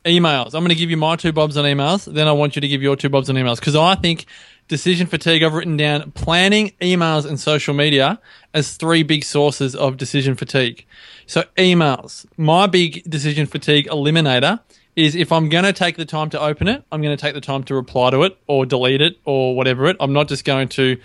[0.05, 0.55] emails.
[0.55, 2.05] I'm going to give you my two bobs on emails.
[2.13, 4.27] Then I want you to give your two bobs on emails because I think
[4.69, 5.43] decision fatigue.
[5.43, 8.21] I've written down planning, emails, and social media
[8.55, 10.85] as three big sources of decision fatigue.
[11.27, 12.27] So emails.
[12.37, 14.61] My big decision fatigue eliminator
[14.95, 17.35] is if I'm going to take the time to open it, I'm going to take
[17.35, 19.97] the time to reply to it or delete it or whatever it.
[20.01, 20.97] I'm not just going to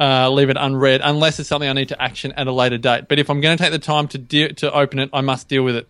[0.00, 3.06] uh, leave it unread unless it's something I need to action at a later date.
[3.08, 5.48] But if I'm going to take the time to de- to open it, I must
[5.48, 5.88] deal with it.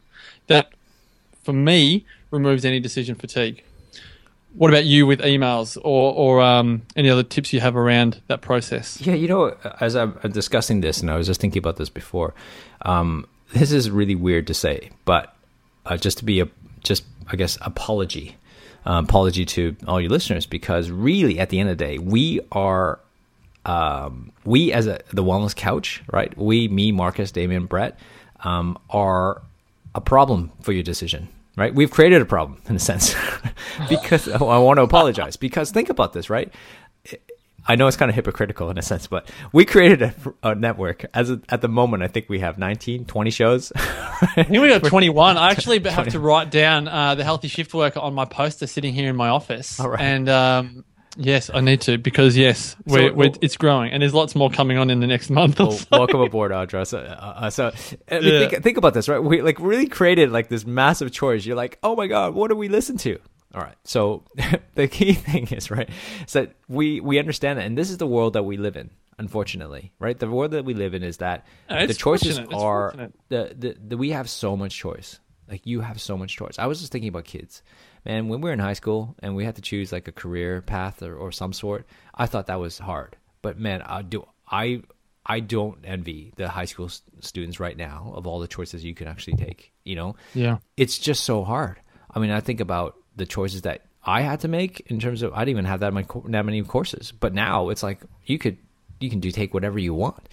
[0.48, 0.70] That,
[1.42, 3.62] for me, removes any decision fatigue.
[4.54, 8.40] What about you with emails or or um, any other tips you have around that
[8.40, 9.00] process?
[9.00, 12.34] Yeah, you know, as I'm discussing this, and I was just thinking about this before.
[12.82, 15.34] Um, this is really weird to say, but
[15.86, 16.48] uh, just to be a
[16.82, 18.36] just I guess apology,
[18.84, 22.40] um, apology to all your listeners, because really at the end of the day, we
[22.52, 23.00] are
[23.66, 26.36] um, we as a, the wellness couch, right?
[26.36, 27.98] We, me, Marcus, Damien, Brett,
[28.40, 29.42] um, are
[29.94, 31.74] a problem for your decision, right?
[31.74, 33.14] We've created a problem in a sense
[33.88, 36.52] because oh, I want to apologize because think about this, right?
[37.66, 41.06] I know it's kind of hypocritical in a sense, but we created a, a network.
[41.14, 43.72] As a, at the moment, I think we have 19, 20 shows.
[43.74, 45.38] I think we got 21.
[45.38, 48.92] I actually have to write down uh, the healthy shift worker on my poster sitting
[48.92, 49.80] here in my office.
[49.80, 50.00] All right.
[50.00, 50.84] And um,
[51.16, 54.78] yes, I need to because yes, we're, we're, it's growing and there's lots more coming
[54.78, 55.58] on in the next month.
[55.58, 55.86] Well, so.
[55.90, 56.86] welcome aboard, Audra.
[56.86, 57.72] So, uh, uh, so
[58.10, 58.48] I mean, Yeah.
[58.48, 59.18] think, think about this, right?
[59.22, 61.44] We like really created like this massive choice.
[61.46, 63.18] You're like, oh my god, what do we listen to?
[63.54, 63.76] All right.
[63.84, 64.24] So
[64.74, 65.88] the key thing is right,
[66.26, 68.90] is that we we understand that, and this is the world that we live in.
[69.18, 70.18] unfortunately, right?
[70.18, 72.38] The world that we live in is that No, the choices.
[72.52, 72.92] Are
[73.28, 75.20] the, the the we have so much choice.
[75.48, 76.58] Like you have so much choice.
[76.58, 77.62] I was just thinking about kids.
[78.04, 80.62] Man, when we were in high school and we had to choose like a career
[80.62, 83.16] path or, or some sort, I thought that was hard.
[83.42, 84.82] But man, I do I
[85.26, 89.08] I don't envy the high school students right now of all the choices you can
[89.08, 90.16] actually take, you know?
[90.34, 90.58] Yeah.
[90.76, 91.80] it's just so hard.
[92.14, 95.32] I mean, I think about the choices that I had to make in terms of
[95.32, 98.58] I didn't even have that many that many courses, but now it's like you could
[99.00, 100.28] you can do take whatever you want.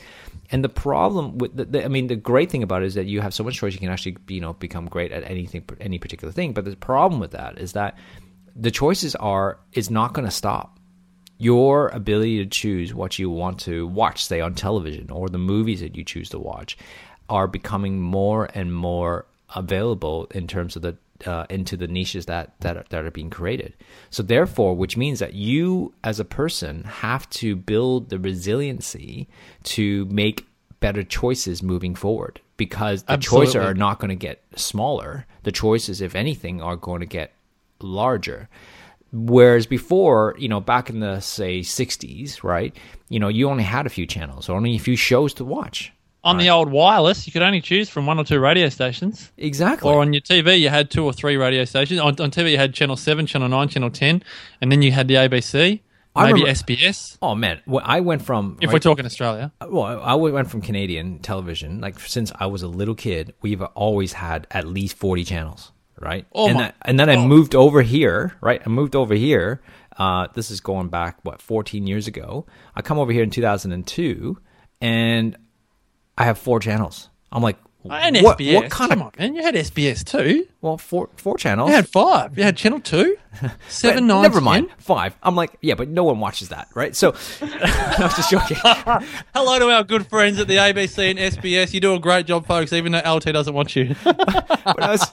[0.52, 3.06] And the problem with the, the I mean, the great thing about it is that
[3.06, 3.74] you have so much choice.
[3.74, 6.54] You can actually you know become great at anything any particular thing.
[6.54, 7.98] But the problem with that is that
[8.56, 10.78] the choices are is not going to stop
[11.38, 15.80] your ability to choose what you want to watch, say on television, or the movies
[15.80, 16.78] that you choose to watch,
[17.30, 20.96] are becoming more and more available in terms of the
[21.28, 23.74] uh, into the niches that that are, that are being created.
[24.10, 29.28] So therefore, which means that you as a person have to build the resiliency
[29.64, 30.46] to make
[30.80, 35.26] better choices moving forward because the choices are not going to get smaller.
[35.44, 37.34] The choices, if anything, are going to get
[37.82, 38.50] larger.
[39.14, 42.76] Whereas before, you know, back in the say 60s, right?
[43.10, 45.92] You know, you only had a few channels, or only a few shows to watch.
[46.24, 49.32] On the old wireless, you could only choose from one or two radio stations.
[49.38, 49.90] Exactly.
[49.92, 52.00] Or on your TV, you had two or three radio stations.
[52.00, 54.22] On, on TV, you had Channel 7, Channel 9, Channel 10,
[54.62, 55.82] and then you had the ABC,
[56.16, 59.52] I maybe remember- SBS, oh man, well, I went from if right- we're talking Australia.
[59.66, 61.80] well, I went from Canadian television.
[61.80, 66.26] Like since I was a little kid, we've always had at least forty channels, right?
[66.34, 68.62] Oh and, my that- and then I moved over here, right?
[68.66, 69.62] I moved over here.
[69.98, 72.46] Uh, this is going back what fourteen years ago.
[72.76, 74.38] I come over here in two thousand and two,
[74.82, 75.38] and
[76.18, 77.10] I have four channels.
[77.32, 77.58] I'm like,
[77.90, 78.54] Uh, and what, SBS.
[78.56, 79.36] what kind Come of on, man.
[79.36, 80.46] You had SBS too.
[80.62, 81.70] well four four channels?
[81.70, 82.38] You had five.
[82.38, 83.18] You had Channel 2,
[83.70, 84.44] 7, But 9, never 10.
[84.44, 85.18] mind, five.
[85.24, 86.96] I'm like, yeah, but no one watches that, right?
[86.96, 87.10] So
[87.42, 88.58] I was just joking.
[88.64, 91.74] Hello to our good friends at the ABC and SBS.
[91.74, 93.96] You do a great job, folks, even though LT doesn't want you.
[94.04, 95.10] but I was,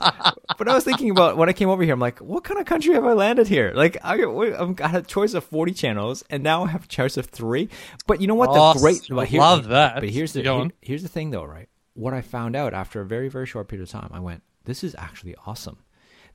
[0.59, 1.95] but I was thinking about when I came over here.
[1.95, 3.73] I'm like, what kind of country have I landed here?
[3.75, 7.17] Like, I, I've got a choice of 40 channels, and now I have a choice
[7.17, 7.71] of three.
[8.07, 8.51] But you know what?
[8.53, 9.95] Oh, the great, I but here- love that.
[9.95, 11.69] But here's the here- here's the thing, though, right?
[11.99, 14.85] What I found out after a very very short period of time, I went, this
[14.85, 15.79] is actually awesome.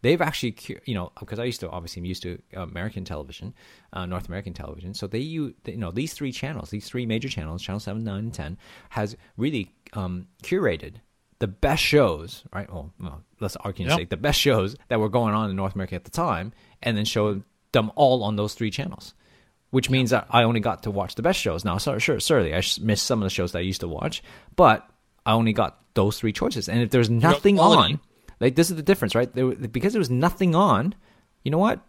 [0.02, 3.54] They've actually, you know, because I used to obviously I'm used to American television,
[3.94, 4.94] uh, North American television.
[4.94, 8.26] So they, use, you know, these three channels, these three major channels, channel seven, nine,
[8.26, 8.58] and ten,
[8.90, 10.96] has really um, curated
[11.40, 12.70] the best shows, right?
[12.70, 14.00] Well, well let's argue and Yep.
[14.00, 16.98] say the best shows that were going on in North America at the time, and
[16.98, 19.14] then show them all on those three channels.
[19.70, 21.64] Which means that I only got to watch the best shows.
[21.66, 24.22] Now, sorry, sure, certainly I missed some of the shows that I used to watch,
[24.56, 24.88] but
[25.26, 26.68] I only got those three choices.
[26.70, 28.00] And if there's nothing on,
[28.40, 29.32] like this is the difference, right?
[29.34, 30.96] There, because there was nothing on,
[31.44, 31.80] you know what?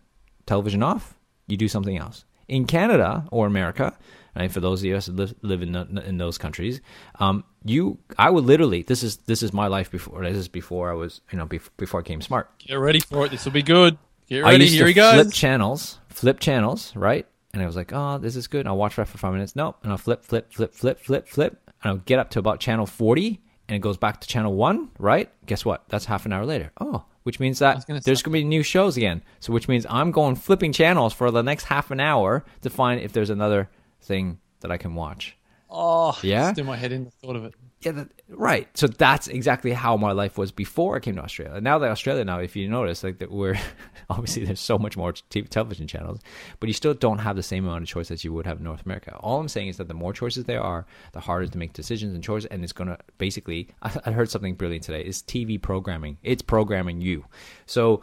[0.47, 2.25] Television off, you do something else.
[2.49, 3.97] In Canada or America,
[4.37, 6.83] right, for those of us that live, in the, in those countries,
[7.18, 8.83] um, you, I would literally.
[8.83, 10.23] This is this is my life before.
[10.23, 12.51] This is before I was, you know, bef- before I came smart.
[12.59, 13.31] Get ready for it.
[13.31, 13.97] This will be good.
[14.29, 14.64] Get I ready.
[14.64, 15.14] used Here to he goes.
[15.14, 17.27] flip channels, flip channels, right?
[17.55, 18.61] And I was like, oh, this is good.
[18.61, 19.55] And I'll watch that for five minutes.
[19.57, 19.79] Nope.
[19.83, 21.63] And I'll flip, flip, flip, flip, flip, flip.
[21.85, 24.90] And I'll get up to about channel 40 and it goes back to channel one,
[24.99, 25.31] right?
[25.47, 25.85] Guess what?
[25.88, 26.73] That's half an hour later.
[26.81, 29.23] Oh, which means that gonna there's going to be new shows again.
[29.40, 33.01] So, which means I'm going flipping channels for the next half an hour to find
[33.01, 33.70] if there's another
[34.03, 35.37] thing that I can watch.
[35.70, 36.53] Oh, Yeah?
[36.53, 37.55] Still my head in the thought of it.
[37.85, 38.66] Yeah, that, right.
[38.79, 41.61] So that's exactly how my life was before I came to Australia.
[41.61, 43.59] Now that Australia, now if you notice, like that we're
[44.11, 46.20] obviously there's so much more TV, television channels,
[46.61, 48.64] but you still don't have the same amount of choice as you would have in
[48.64, 49.14] North America.
[49.20, 52.14] All I'm saying is that the more choices there are, the harder to make decisions
[52.14, 53.68] and choices, and it's gonna basically.
[53.83, 55.03] I, I heard something brilliant today.
[55.03, 56.16] It's TV programming.
[56.23, 57.27] It's programming you.
[57.66, 58.01] So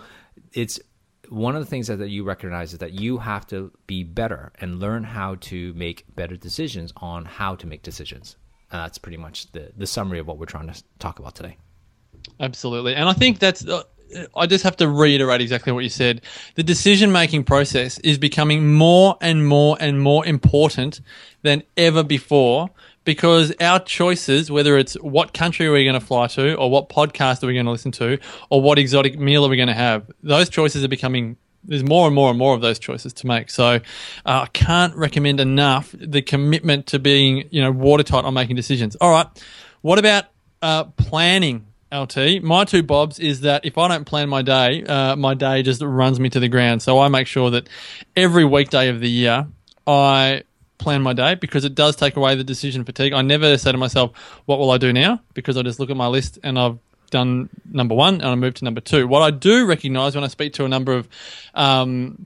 [0.54, 0.80] it's
[1.30, 4.52] one of the things that, that you recognize is that you have to be better
[4.60, 8.36] and learn how to make better decisions on how to make decisions.
[8.72, 11.58] And that's pretty much the, the summary of what we're trying to talk about today.
[12.40, 12.96] Absolutely.
[12.96, 13.84] And I think that's, uh,
[14.36, 16.22] I just have to reiterate exactly what you said.
[16.56, 21.02] The decision making process is becoming more and more and more important
[21.42, 22.70] than ever before
[23.04, 26.90] because our choices, whether it's what country are we going to fly to or what
[26.90, 29.74] podcast are we going to listen to or what exotic meal are we going to
[29.74, 33.28] have, those choices are becoming there's more and more and more of those choices to
[33.28, 33.50] make.
[33.50, 33.80] So uh,
[34.26, 38.96] I can't recommend enough the commitment to being, you know, watertight on making decisions.
[38.98, 39.28] All right.
[39.82, 40.26] What about
[40.62, 42.42] uh, planning, LT?
[42.42, 45.82] My two bobs is that if I don't plan my day, uh, my day just
[45.82, 46.82] runs me to the ground.
[46.82, 47.70] So I make sure that
[48.16, 49.48] every weekday of the year,
[49.86, 50.44] I
[50.78, 53.14] plan my day because it does take away the decision fatigue.
[53.14, 54.12] I never say to myself,
[54.46, 55.22] what will I do now?
[55.34, 56.80] Because I just look at my list and I've
[57.12, 59.08] done number one and I move to number two.
[59.08, 61.08] What I do recognize when I speak to a number of
[61.54, 62.26] um,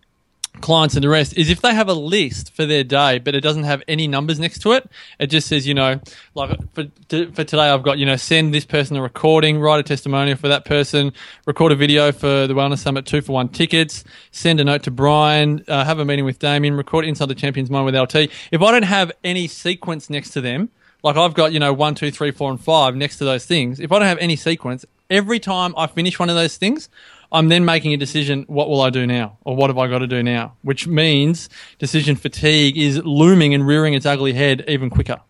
[0.61, 3.41] clients and the rest is if they have a list for their day, but it
[3.41, 4.89] doesn't have any numbers next to it.
[5.19, 5.99] It just says, you know,
[6.33, 9.83] like for for today, I've got you know, send this person a recording, write a
[9.83, 11.13] testimonial for that person,
[11.45, 14.91] record a video for the Wellness Summit two for one tickets, send a note to
[14.91, 18.29] Brian, uh, have a meeting with Damien, record Inside the Champions Mind with LT.
[18.51, 20.69] If I don't have any sequence next to them,
[21.05, 23.79] like I've got you know one, two, three, four, and five next to those things.
[23.79, 26.89] If I don't have any sequence, every time I finish one of those things,
[27.31, 28.43] I'm then making a decision.
[28.47, 30.55] What will I do now, or what have I got to do now?
[30.63, 35.21] Which means decision fatigue is looming and rearing its ugly head even quicker.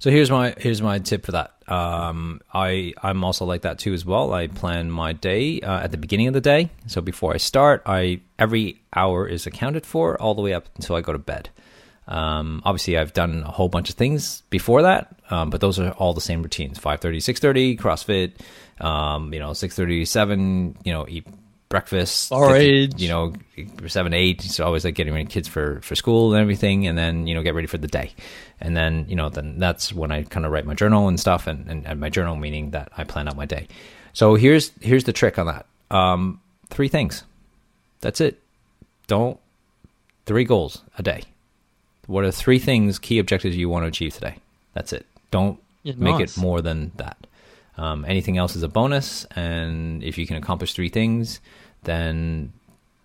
[0.00, 1.54] So here's my here's my tip for that.
[1.68, 4.32] Um, I I'm also like that too as well.
[4.32, 6.70] I plan my day uh, at the beginning of the day.
[6.88, 10.96] So before I start, I every hour is accounted for all the way up until
[10.96, 11.50] I go to bed.
[12.08, 15.90] Um, obviously, I've done a whole bunch of things before that, um, but those are
[15.92, 18.32] all the same routines: 5:30, 6:30, CrossFit.
[18.84, 20.76] Um, you know, 6:30, 7.
[20.84, 21.26] You know, eat
[21.68, 22.30] breakfast.
[22.30, 23.00] Forage.
[23.00, 23.32] You know,
[23.86, 24.42] seven, eight.
[24.42, 27.42] So always like getting ready kids for for school and everything, and then you know
[27.42, 28.12] get ready for the day,
[28.60, 31.46] and then you know then that's when I kind of write my journal and stuff,
[31.46, 33.68] and, and, and my journal meaning that I plan out my day.
[34.12, 35.66] So here's here's the trick on that.
[35.90, 36.40] Um,
[36.70, 37.24] three things.
[38.00, 38.40] That's it.
[39.06, 39.38] Don't
[40.26, 41.22] three goals a day.
[42.08, 44.36] What are three things, key objectives you want to achieve today?
[44.74, 45.06] That's it.
[45.30, 46.36] Don't Yeah, make nice.
[46.36, 47.16] it more than that.
[47.76, 51.38] Um, anything else is a bonus, and if you can accomplish three things,
[51.84, 52.52] then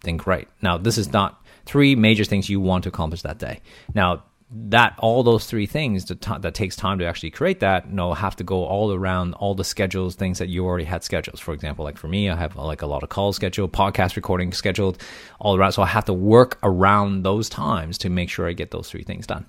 [0.02, 0.48] think right.
[0.62, 3.60] Now, this is not three major things you want to accomplish that day.
[3.94, 4.24] Now,
[4.56, 7.96] that all those three things that, t- that takes time to actually create that, you
[7.96, 11.40] know, have to go all around all the schedules, things that you already had schedules.
[11.40, 14.54] For example, like for me, I have like a lot of calls scheduled, podcast recording
[14.54, 15.02] scheduled,
[15.40, 15.72] all around.
[15.72, 19.04] So I have to work around those times to make sure I get those three
[19.04, 19.46] things done.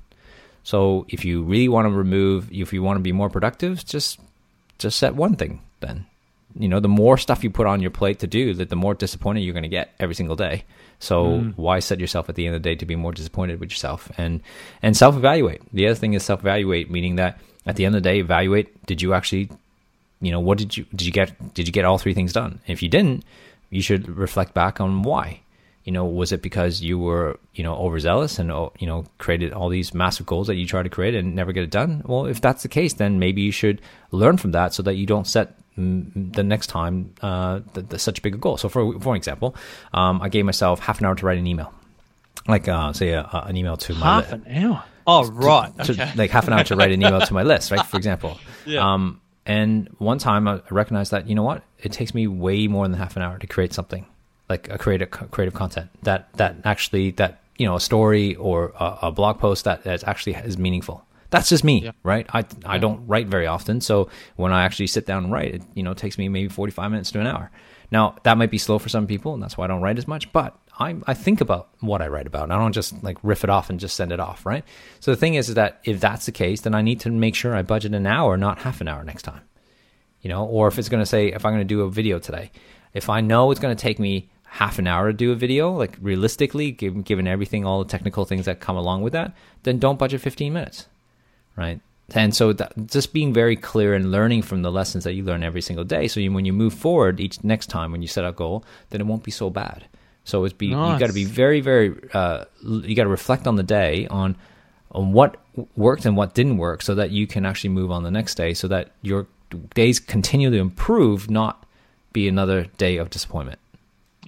[0.63, 4.19] So if you really want to remove, if you want to be more productive, just
[4.79, 6.07] just set one thing then.
[6.57, 8.95] You know, the more stuff you put on your plate to do, that the more
[8.95, 10.65] disappointed you're going to get every single day.
[11.01, 13.71] So why set yourself at the end of the day to be more disappointed with
[13.71, 14.41] yourself and
[14.83, 15.61] and self evaluate.
[15.73, 18.87] The other thing is self evaluate, meaning that at the end of the day, evaluate
[18.87, 19.51] did you actually,
[20.21, 22.61] you know, what did you did you get did you get all three things done?
[22.67, 23.25] If you didn't,
[23.71, 25.41] you should reflect back on why.
[25.85, 29.53] You know, was it because you were, you know, overzealous and, oh, you know, created
[29.53, 32.03] all these massive goals that you try to create and never get it done?
[32.07, 35.05] Well, if that's the case, then maybe you should learn from that so that you
[35.05, 38.57] don't set mm, the next time uh, the, the, such a big goal.
[38.57, 39.55] So, for for example,
[39.93, 41.73] um, I gave myself half an hour to write an email,
[42.47, 44.85] like uh, say a, an email to my Half an hour.
[45.07, 45.71] Oh, right.
[45.85, 46.13] to, Okay.
[46.17, 47.85] like half an hour to write an email to my list, right?
[47.85, 48.39] For example.
[48.65, 48.95] Yeah.
[48.95, 52.89] Um, and one time I recognized that you know what, it takes me way more
[52.89, 54.07] than half an hour to create something,
[54.49, 58.99] like a creative creative content that that actually that you know a story or a,
[59.03, 61.04] a blog post that that actually is meaningful.
[61.35, 61.91] That's just me, Yeah.
[62.05, 62.27] right?
[62.33, 65.63] I I don't write very often, so when I actually sit down and write, it
[65.75, 67.51] you know takes me maybe forty five minutes to an hour.
[67.91, 70.07] Now that might be slow for some people, and that's why I don't write as
[70.07, 70.33] much.
[70.33, 72.45] But I I think about what I write about.
[72.45, 74.65] And I don't just like riff it off and just send it off, right?
[75.01, 77.35] So the thing is, is that if that's the case, then I need to make
[77.35, 79.43] sure I budget an hour, not half an hour next time.
[80.23, 82.19] You know, or if it's going to say if I'm going to do a video
[82.19, 82.51] today,
[82.95, 85.73] if I know it's going to take me half an hour to do a video,
[85.73, 89.79] like realistically, given given everything, all the technical things that come along with that, then
[89.81, 90.87] don't budget 15 minutes,
[91.57, 91.81] right?
[92.15, 95.43] And so that, just being very clear and learning from the lessons that you learn
[95.43, 96.07] every single day.
[96.07, 99.01] So you, when you move forward each next time when you set a goal, then
[99.01, 99.87] it won't be so bad.
[100.25, 103.57] So it's be you got to be very very uh, you got to reflect on
[103.57, 104.37] the day on
[104.93, 105.37] on what
[105.77, 108.55] worked and what didn't work, so that you can actually move on the next day,
[108.55, 109.27] so that your
[109.75, 111.67] days continue to improve, not
[112.13, 113.59] be another day of disappointment.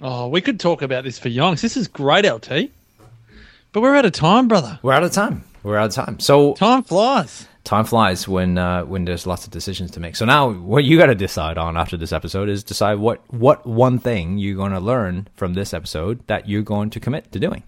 [0.01, 1.61] Oh, we could talk about this for yonks.
[1.61, 2.69] This is great, LT.
[3.71, 4.77] But we're out of time, brother.
[4.83, 5.43] We're out of time.
[5.67, 6.19] We're out of time.
[6.19, 7.45] So Time flies.
[7.65, 10.15] time flies when uh, when there's lots of decisions to make.
[10.15, 13.67] So now what you got to decide on after this episode is decide what what
[13.67, 17.39] one thing you're going to learn from this episode that you're going to commit to
[17.39, 17.63] doing.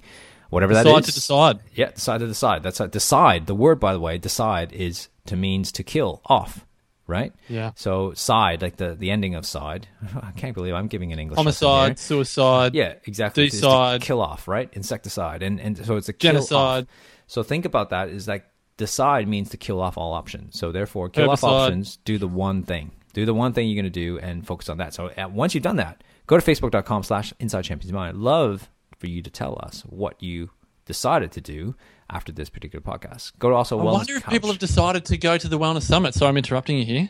[0.50, 0.94] Whatever that is.
[0.94, 1.60] Decide to decide.
[1.76, 2.64] Yeah, decide to decide.
[2.64, 3.48] That's a, decide.
[3.48, 6.66] The word, by the way, decide is to means to kill off,
[7.06, 7.34] right?
[7.50, 7.72] Yeah.
[7.76, 9.90] So side, like the the ending of side.
[10.24, 11.38] I can't believe I'm giving an English.
[11.38, 12.74] Homicide, suicide.
[12.76, 13.50] Yeah, exactly.
[13.50, 14.02] Decide.
[14.02, 14.70] kill off, right?
[14.72, 16.88] Insecticide, and and so it's a kill Genocide.
[17.30, 18.10] So think about that.
[18.10, 18.44] Is like
[18.78, 20.60] decide means to kill off all options.
[20.60, 21.98] So therefore, kill off options.
[21.98, 22.92] Do the one thing.
[23.14, 24.96] Do the one thing you're going to do, and focus on that.
[24.96, 28.10] So uh, once you've done that, go to facebook.com/slash Inside Champions Mind.
[28.10, 30.50] I'd love for you to tell us what you
[30.86, 31.76] decided to do
[32.10, 33.34] after this particular podcast.
[33.38, 34.32] Go to also I Wellness wonder if Couch.
[34.34, 36.16] people have decided to go to the Wellness Summit.
[36.16, 37.10] Sorry, I'm interrupting you here.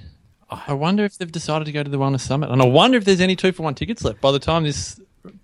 [0.50, 0.62] Oh.
[0.68, 2.50] I wonder if they've decided to go to the Wellness Summit.
[2.50, 5.00] And I wonder if there's any two for one tickets left by the time this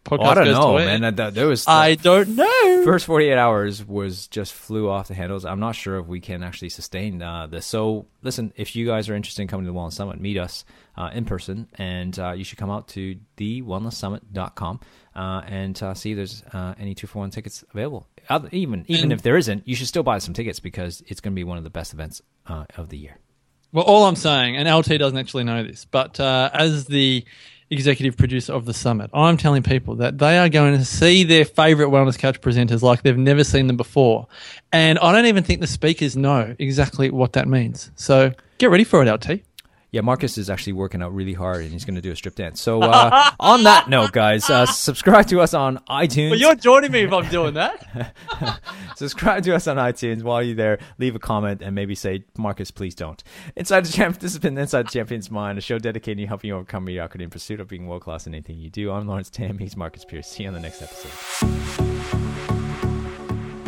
[0.06, 1.04] podcast Oh, I don't know, man.
[1.04, 2.84] Uh, th- There was I don't know.
[2.86, 5.46] first 48 hours was just flew off the handles.
[5.46, 7.66] I'm not sure if we can actually sustain uh, this.
[7.66, 10.64] So, listen, if you guys are interested in coming to the Wellness Summit, meet us
[10.98, 14.80] uh, in person, and uh, you should come out to thewellnesssummit.com
[15.16, 18.08] uh, and uh, see if there's uh, any two for one tickets available.
[18.30, 21.22] Other, even even And- if there isn't, you should still buy some tickets because it's
[21.22, 23.18] going to be one of the best events uh, of the year.
[23.72, 27.26] Well, all I'm saying, and LT doesn't actually know this, but uh, as the
[27.70, 31.46] executive producer of the summit, I'm telling people that they are going to see their
[31.46, 34.28] favorite wellness couch presenters like they've never seen them before,
[34.72, 37.92] and I don't even think the speakers know exactly what that means.
[37.96, 39.42] So get ready for it, LT.
[39.96, 42.36] Yeah, Marcus is actually working out really hard, and he's going to do a strip
[42.36, 42.60] dance.
[42.60, 46.32] So, uh, on that note, guys, uh, subscribe to us on iTunes.
[46.32, 48.14] But you're joining me if I'm doing that.
[48.98, 50.22] Subscribe to us on iTunes.
[50.22, 53.24] While you're there, leave a comment and maybe say, Marcus, please don't.
[53.56, 56.50] Inside the Champ, this has been Inside the Champion's Mind, a show dedicated to helping
[56.50, 58.92] you overcome mediocrity in pursuit of being world class in anything you do.
[58.92, 59.60] I'm Lawrence Tam.
[59.60, 60.28] He's Marcus Pearce.
[60.28, 61.85] See you on the next episode.